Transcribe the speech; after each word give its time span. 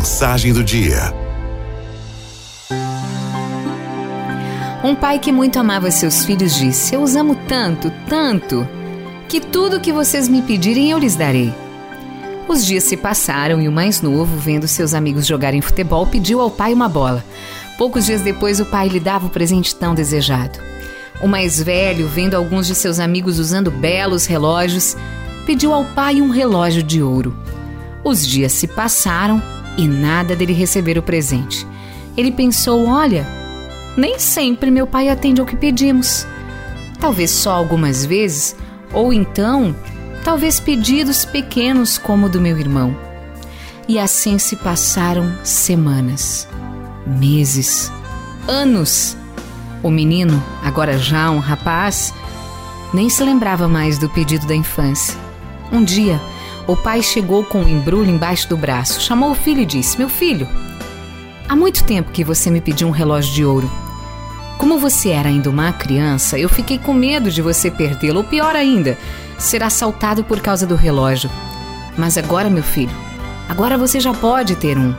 Mensagem 0.00 0.54
do 0.54 0.64
dia. 0.64 1.12
Um 4.82 4.94
pai 4.94 5.18
que 5.18 5.30
muito 5.30 5.58
amava 5.58 5.90
seus 5.90 6.24
filhos 6.24 6.54
disse: 6.54 6.94
Eu 6.94 7.02
os 7.02 7.14
amo 7.14 7.36
tanto, 7.46 7.92
tanto, 8.08 8.66
que 9.28 9.42
tudo 9.42 9.78
que 9.78 9.92
vocês 9.92 10.26
me 10.26 10.40
pedirem 10.40 10.90
eu 10.90 10.98
lhes 10.98 11.16
darei. 11.16 11.52
Os 12.48 12.64
dias 12.64 12.84
se 12.84 12.96
passaram 12.96 13.60
e 13.60 13.68
o 13.68 13.72
mais 13.72 14.00
novo, 14.00 14.38
vendo 14.38 14.66
seus 14.66 14.94
amigos 14.94 15.26
jogarem 15.26 15.60
futebol, 15.60 16.06
pediu 16.06 16.40
ao 16.40 16.50
pai 16.50 16.72
uma 16.72 16.88
bola. 16.88 17.22
Poucos 17.76 18.06
dias 18.06 18.22
depois, 18.22 18.58
o 18.58 18.64
pai 18.64 18.88
lhe 18.88 19.00
dava 19.00 19.26
o 19.26 19.30
presente 19.30 19.76
tão 19.76 19.94
desejado. 19.94 20.58
O 21.20 21.28
mais 21.28 21.62
velho, 21.62 22.08
vendo 22.08 22.36
alguns 22.36 22.66
de 22.66 22.74
seus 22.74 22.98
amigos 22.98 23.38
usando 23.38 23.70
belos 23.70 24.24
relógios, 24.24 24.96
pediu 25.44 25.74
ao 25.74 25.84
pai 25.84 26.22
um 26.22 26.30
relógio 26.30 26.82
de 26.82 27.02
ouro. 27.02 27.36
Os 28.02 28.26
dias 28.26 28.52
se 28.52 28.66
passaram 28.66 29.59
e 29.76 29.86
nada 29.86 30.36
dele 30.36 30.52
receber 30.52 30.98
o 30.98 31.02
presente. 31.02 31.66
Ele 32.16 32.30
pensou: 32.30 32.86
olha, 32.86 33.26
nem 33.96 34.18
sempre 34.18 34.70
meu 34.70 34.86
pai 34.86 35.08
atende 35.08 35.40
ao 35.40 35.46
que 35.46 35.56
pedimos. 35.56 36.26
Talvez 36.98 37.30
só 37.30 37.52
algumas 37.52 38.04
vezes, 38.04 38.54
ou 38.92 39.12
então, 39.12 39.74
talvez 40.24 40.60
pedidos 40.60 41.24
pequenos 41.24 41.96
como 41.96 42.26
o 42.26 42.28
do 42.28 42.40
meu 42.40 42.58
irmão. 42.58 42.96
E 43.88 43.98
assim 43.98 44.38
se 44.38 44.56
passaram 44.56 45.32
semanas, 45.42 46.46
meses, 47.06 47.90
anos. 48.46 49.16
O 49.82 49.90
menino, 49.90 50.42
agora 50.62 50.98
já 50.98 51.30
um 51.30 51.38
rapaz, 51.38 52.12
nem 52.92 53.08
se 53.08 53.24
lembrava 53.24 53.66
mais 53.66 53.98
do 53.98 54.08
pedido 54.10 54.46
da 54.46 54.54
infância. 54.54 55.18
Um 55.72 55.82
dia, 55.82 56.20
o 56.70 56.76
pai 56.76 57.02
chegou 57.02 57.42
com 57.42 57.62
um 57.62 57.68
embrulho 57.68 58.10
embaixo 58.10 58.48
do 58.48 58.56
braço, 58.56 59.00
chamou 59.00 59.32
o 59.32 59.34
filho 59.34 59.60
e 59.60 59.66
disse: 59.66 59.98
Meu 59.98 60.08
filho, 60.08 60.48
há 61.48 61.56
muito 61.56 61.82
tempo 61.82 62.12
que 62.12 62.22
você 62.22 62.48
me 62.48 62.60
pediu 62.60 62.86
um 62.86 62.92
relógio 62.92 63.34
de 63.34 63.44
ouro. 63.44 63.70
Como 64.56 64.78
você 64.78 65.08
era 65.08 65.28
ainda 65.28 65.50
uma 65.50 65.72
criança, 65.72 66.38
eu 66.38 66.48
fiquei 66.48 66.78
com 66.78 66.92
medo 66.92 67.30
de 67.30 67.42
você 67.42 67.70
perdê-lo, 67.70 68.18
ou 68.18 68.24
pior 68.24 68.54
ainda, 68.54 68.96
ser 69.36 69.62
assaltado 69.64 70.22
por 70.22 70.40
causa 70.40 70.64
do 70.64 70.76
relógio. 70.76 71.28
Mas 71.96 72.16
agora, 72.16 72.48
meu 72.48 72.62
filho, 72.62 72.94
agora 73.48 73.76
você 73.76 73.98
já 73.98 74.12
pode 74.12 74.54
ter 74.54 74.78
um. 74.78 74.94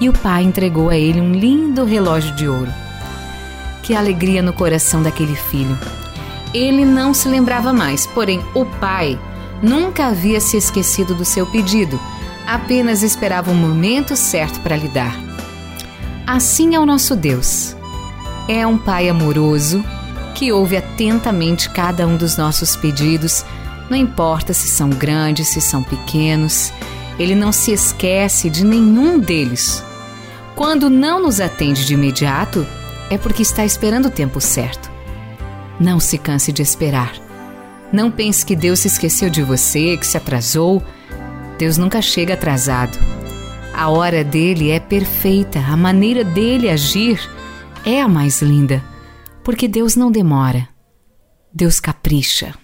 E 0.00 0.08
o 0.08 0.14
pai 0.14 0.44
entregou 0.44 0.88
a 0.88 0.96
ele 0.96 1.20
um 1.20 1.32
lindo 1.32 1.84
relógio 1.84 2.34
de 2.34 2.48
ouro. 2.48 2.72
Que 3.82 3.94
alegria 3.94 4.40
no 4.40 4.52
coração 4.52 5.02
daquele 5.02 5.34
filho. 5.34 5.76
Ele 6.54 6.86
não 6.86 7.12
se 7.12 7.28
lembrava 7.28 7.70
mais, 7.70 8.06
porém 8.06 8.40
o 8.54 8.64
pai 8.64 9.18
nunca 9.62 10.06
havia 10.06 10.40
se 10.40 10.56
esquecido 10.56 11.14
do 11.14 11.24
seu 11.24 11.46
pedido, 11.46 12.00
apenas 12.46 13.02
esperava 13.02 13.50
o 13.50 13.54
momento 13.54 14.16
certo 14.16 14.60
para 14.60 14.76
lhe 14.76 14.88
dar. 14.88 15.18
Assim 16.26 16.74
é 16.74 16.80
o 16.80 16.86
nosso 16.86 17.16
Deus. 17.16 17.76
É 18.48 18.66
um 18.66 18.78
Pai 18.78 19.08
amoroso 19.08 19.84
que 20.34 20.52
ouve 20.52 20.76
atentamente 20.76 21.68
cada 21.70 22.06
um 22.06 22.16
dos 22.16 22.36
nossos 22.36 22.74
pedidos, 22.76 23.44
não 23.90 23.96
importa 23.96 24.54
se 24.54 24.68
são 24.68 24.88
grandes, 24.88 25.48
se 25.48 25.60
são 25.60 25.82
pequenos, 25.82 26.72
ele 27.18 27.34
não 27.34 27.52
se 27.52 27.72
esquece 27.72 28.48
de 28.48 28.64
nenhum 28.64 29.18
deles. 29.18 29.84
Quando 30.56 30.88
não 30.88 31.20
nos 31.20 31.40
atende 31.40 31.84
de 31.84 31.94
imediato, 31.94 32.66
é 33.10 33.18
porque 33.18 33.42
está 33.42 33.64
esperando 33.64 34.06
o 34.06 34.10
tempo 34.10 34.40
certo. 34.40 34.90
Não 35.78 35.98
se 35.98 36.16
canse 36.16 36.52
de 36.52 36.62
esperar. 36.62 37.12
Não 37.92 38.10
pense 38.10 38.44
que 38.46 38.54
Deus 38.54 38.80
se 38.80 38.88
esqueceu 38.88 39.28
de 39.28 39.42
você, 39.42 39.96
que 39.96 40.06
se 40.06 40.16
atrasou. 40.16 40.82
Deus 41.58 41.76
nunca 41.76 42.00
chega 42.00 42.34
atrasado. 42.34 42.98
A 43.74 43.88
hora 43.88 44.22
dele 44.22 44.70
é 44.70 44.78
perfeita, 44.78 45.58
a 45.58 45.76
maneira 45.76 46.22
dele 46.22 46.68
agir 46.68 47.20
é 47.84 48.00
a 48.00 48.08
mais 48.08 48.42
linda, 48.42 48.82
porque 49.42 49.66
Deus 49.66 49.96
não 49.96 50.10
demora. 50.10 50.68
Deus 51.52 51.80
capricha. 51.80 52.54